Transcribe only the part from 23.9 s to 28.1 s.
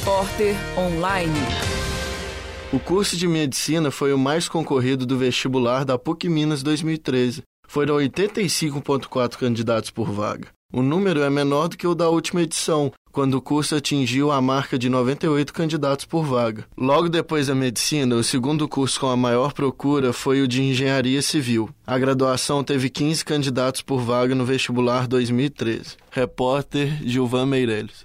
vaga no vestibular 2013. Repórter Gilvan Meirelles.